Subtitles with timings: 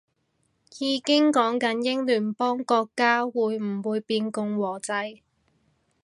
[0.79, 4.91] 已經講緊英聯邦國家會唔會變共和制